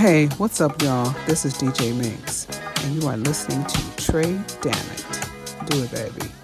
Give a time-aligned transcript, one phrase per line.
[0.00, 1.14] Hey, what's up, y'all?
[1.26, 2.46] This is DJ Minx,
[2.82, 4.32] and you are listening to Trey
[4.62, 5.68] Dammit.
[5.68, 6.39] Do it, baby.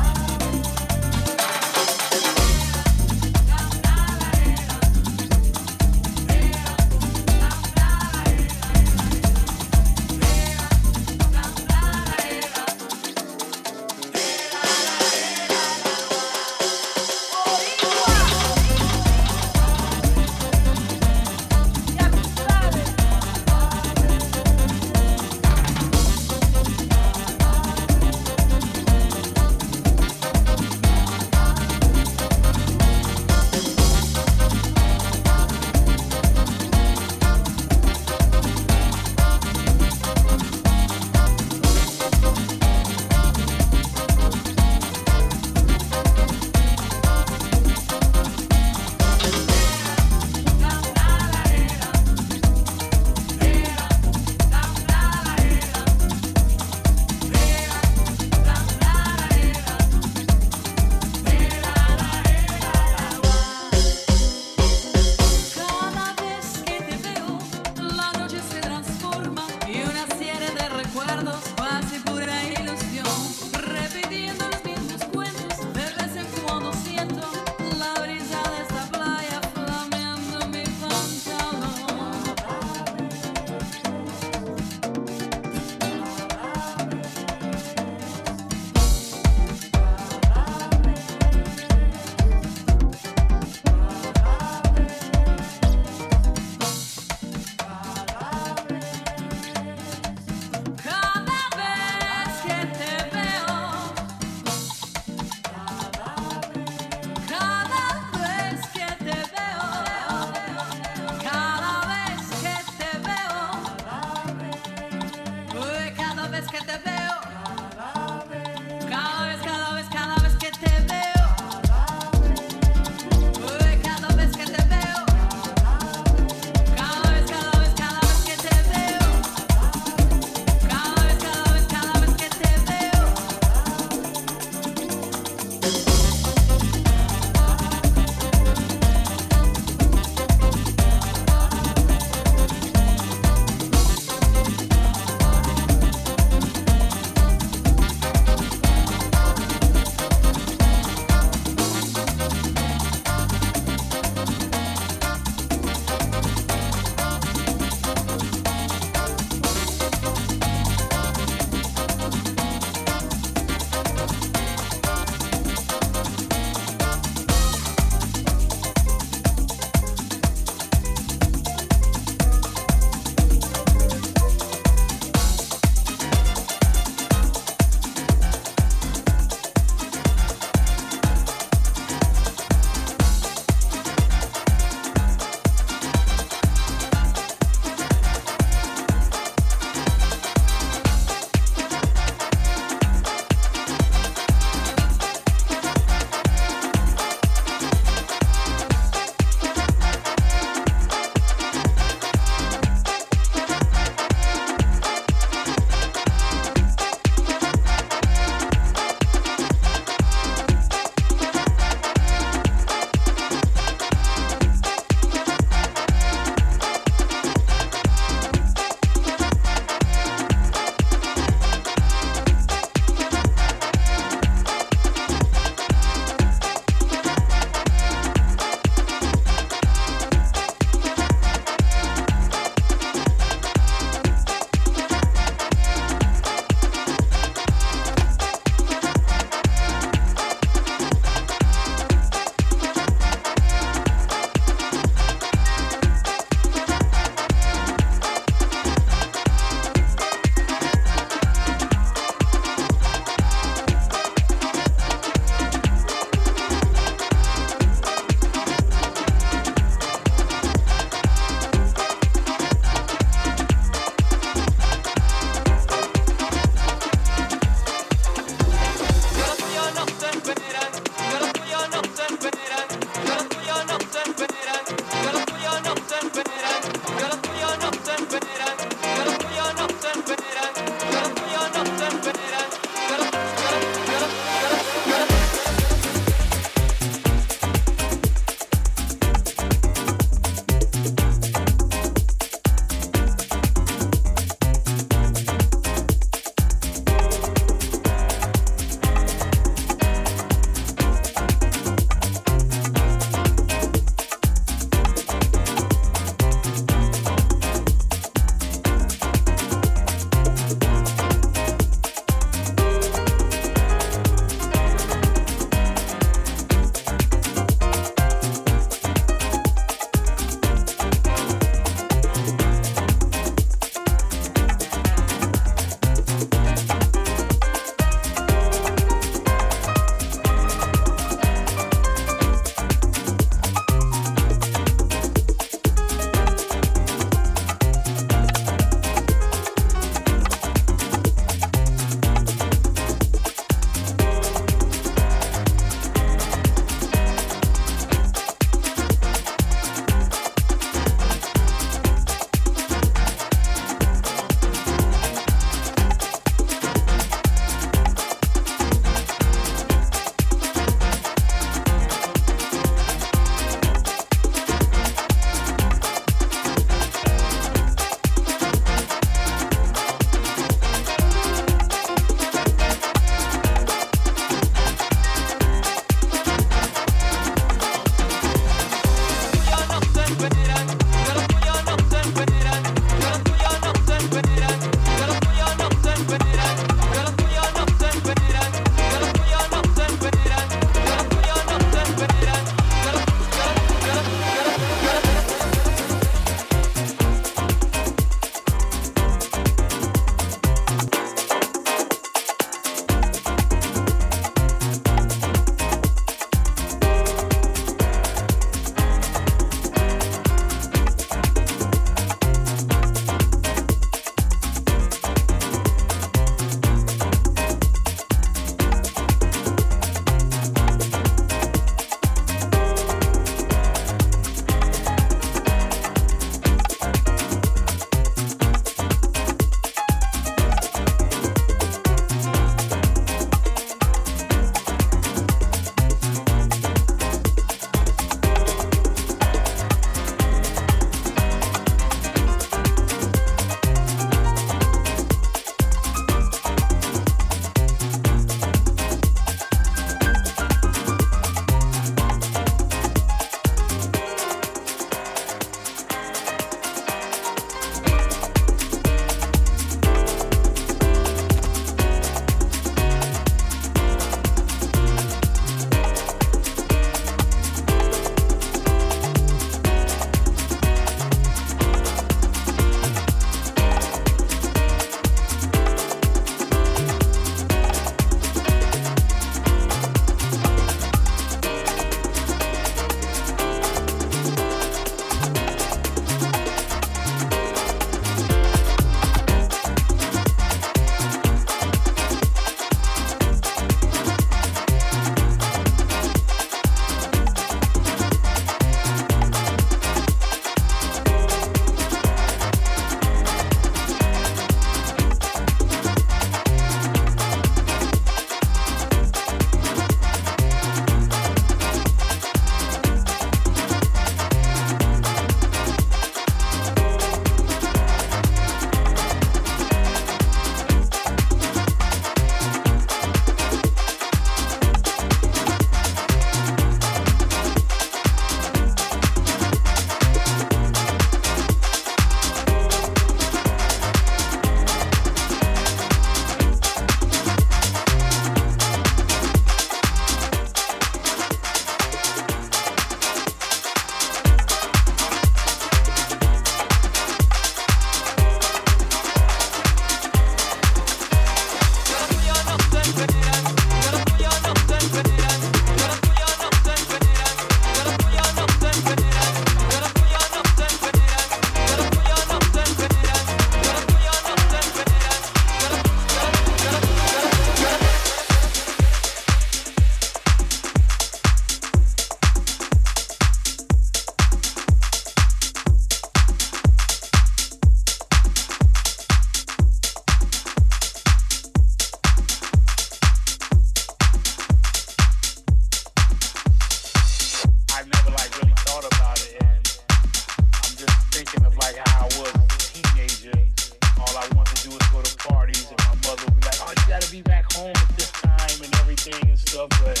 [599.04, 600.00] thing and stuff, but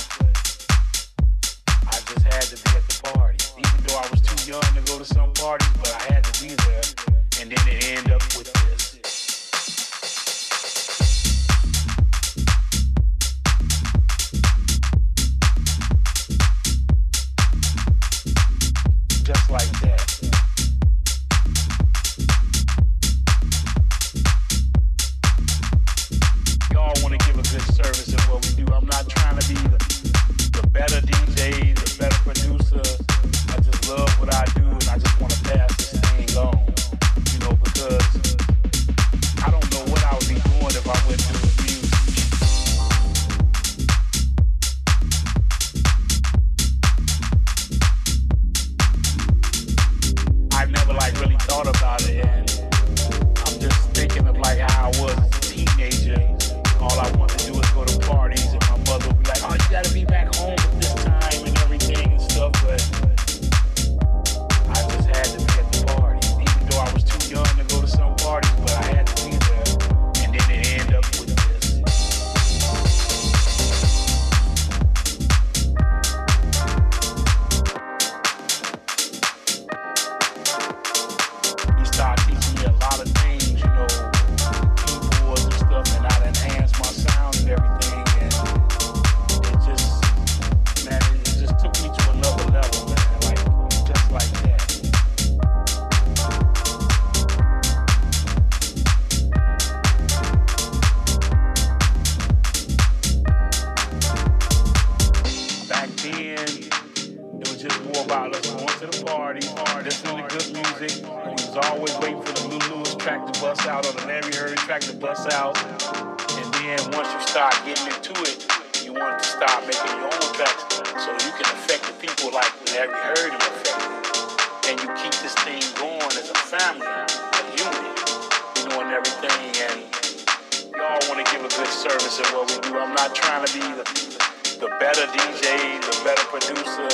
[1.88, 3.36] I just had to be at the party.
[3.58, 6.42] Even though I was too young to go to some parties, but I had to
[6.42, 6.82] be there.
[7.38, 8.93] And then it ended up with this.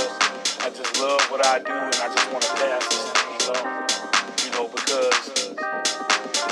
[0.00, 3.88] I just love what I do and I just want to pass this along,
[4.44, 5.58] you know, because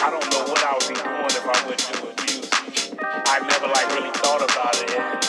[0.03, 2.99] I don't know what I would be doing if I wouldn't do music.
[3.01, 5.28] I never like really thought about it.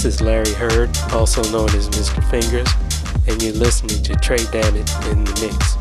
[0.00, 2.24] This is Larry Heard, also known as Mr.
[2.30, 2.66] Fingers,
[3.28, 5.79] and you're listening to Trey Dammit in the Mix.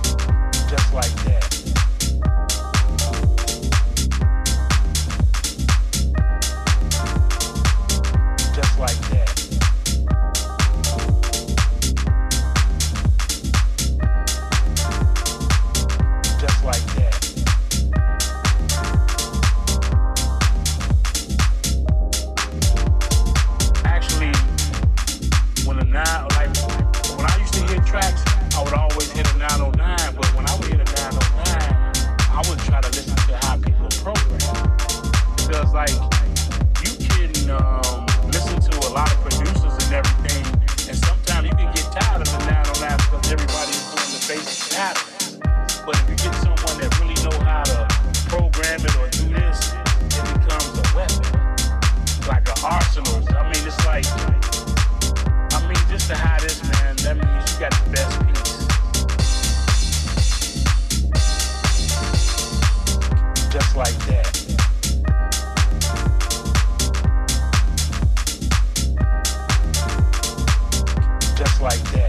[71.61, 72.08] like that.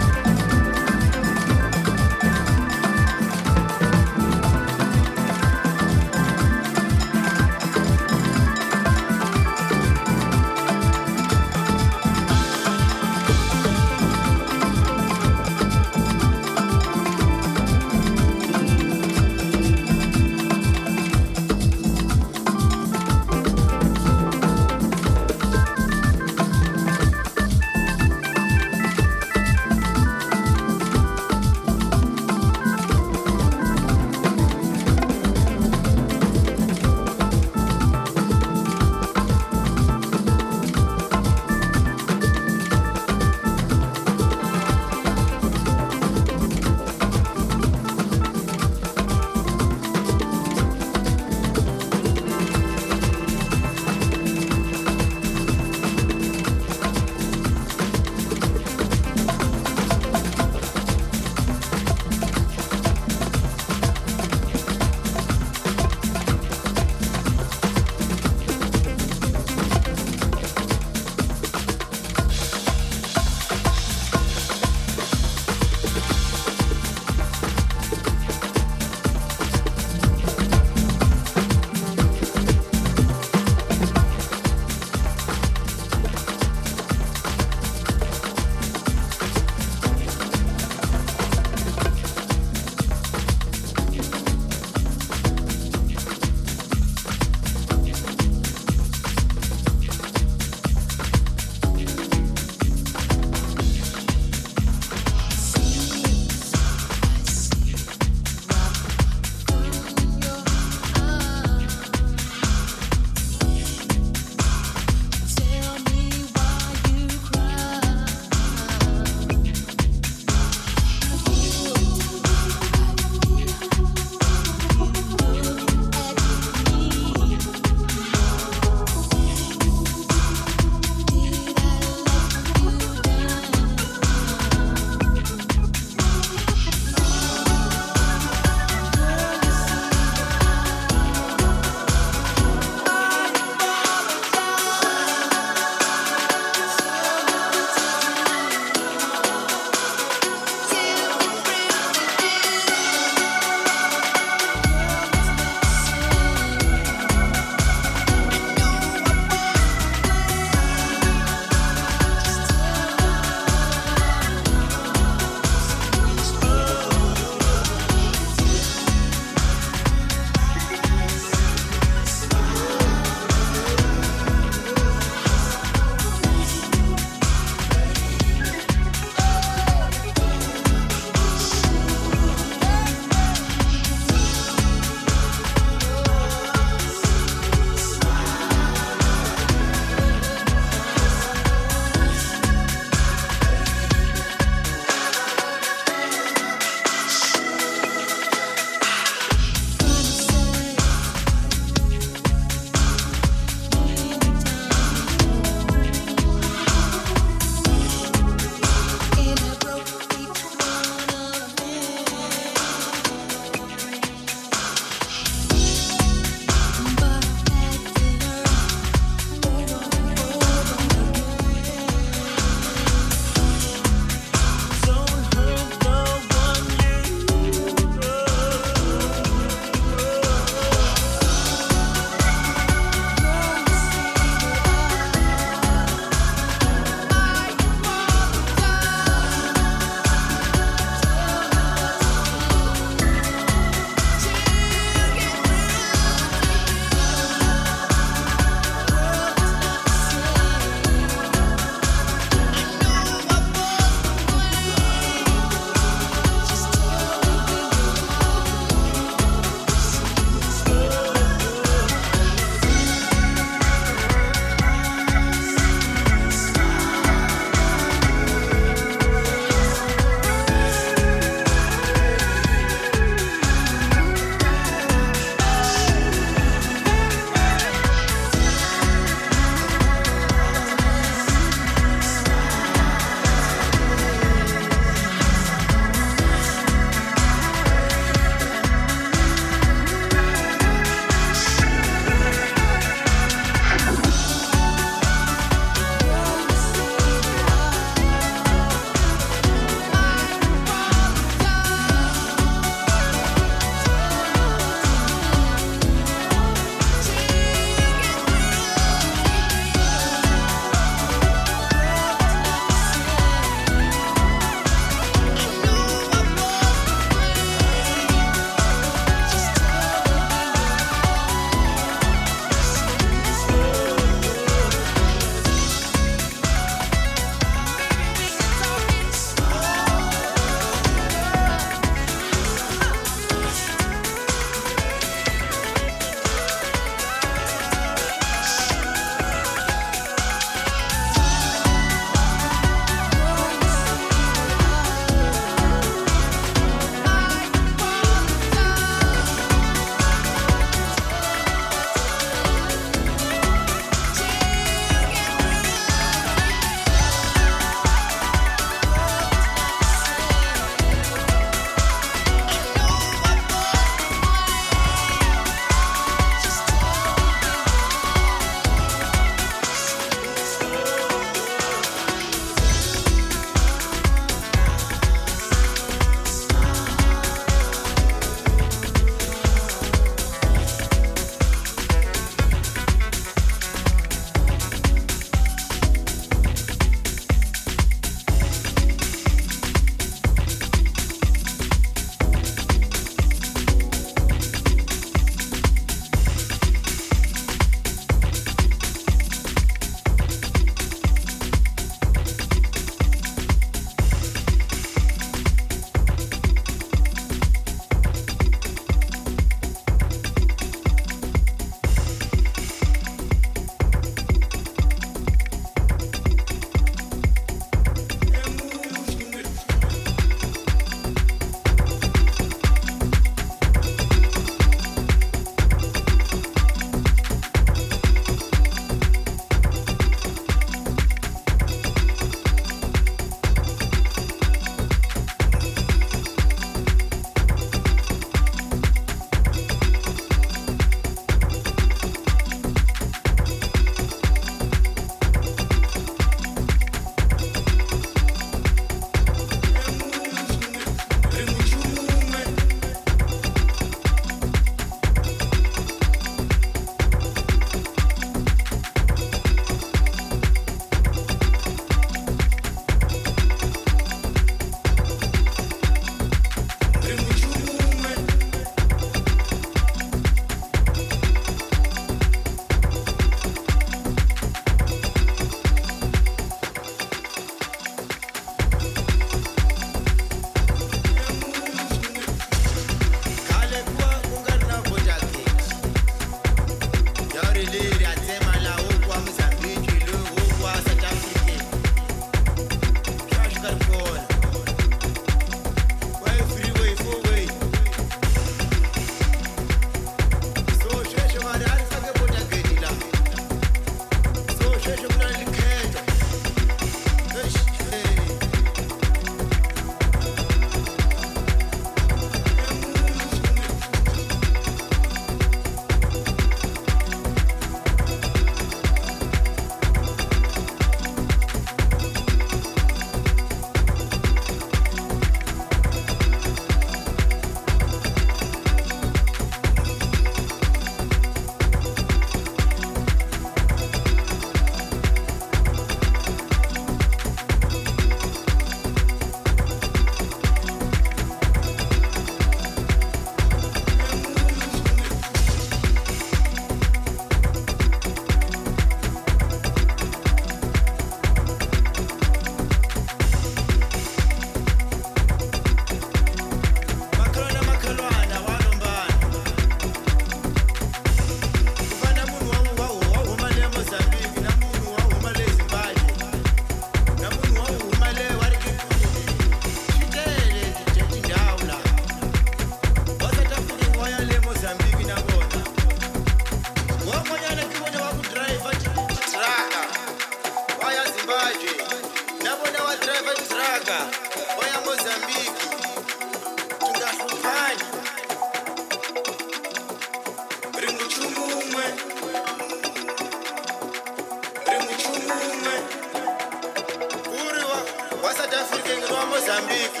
[598.60, 600.00] africa nginowa mozambique.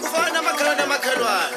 [0.00, 1.56] Kufana namakhelwane namakhelwane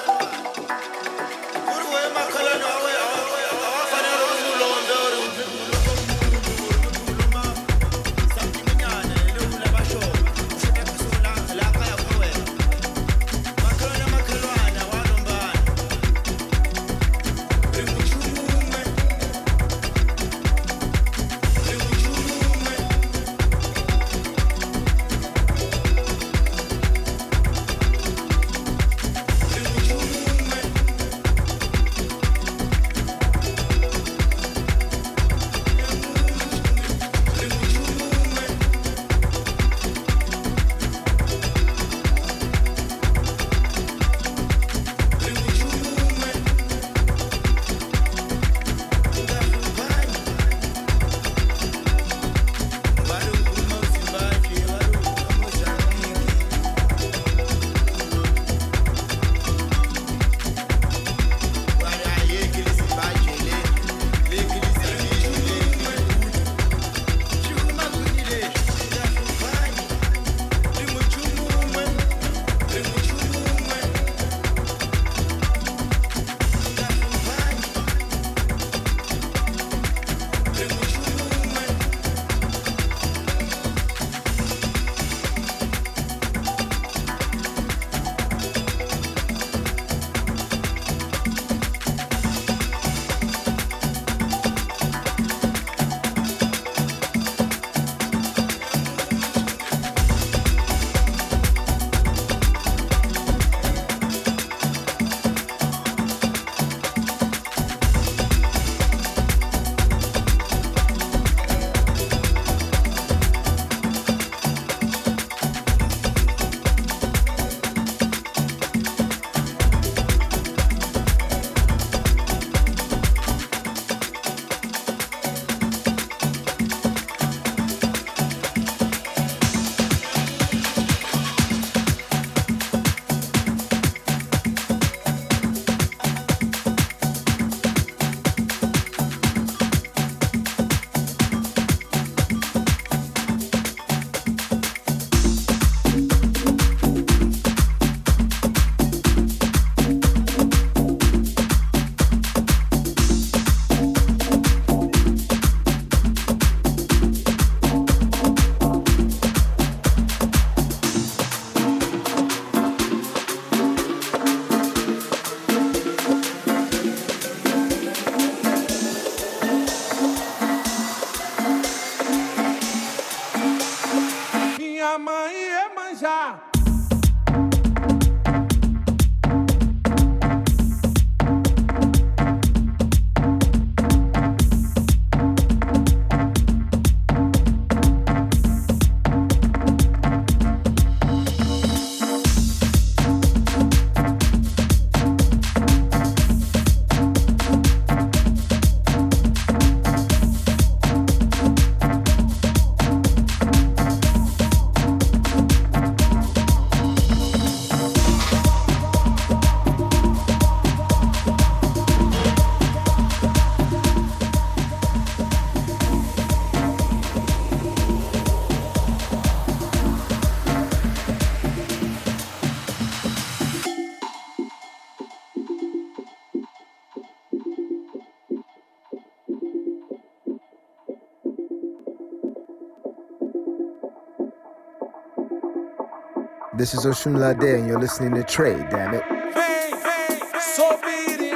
[236.66, 239.04] This is Oshun Lade, and you're listening to Trey, damn it.
[239.08, 240.80] Vem, vem, sou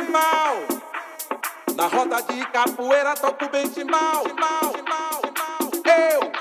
[0.10, 0.56] mal.
[1.76, 4.24] Na roda de capoeira toco bem de mal.
[5.86, 6.32] Eu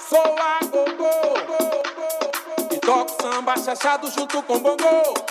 [0.00, 1.14] sou a gogô.
[2.72, 5.23] E toco samba chachado junto com bongô.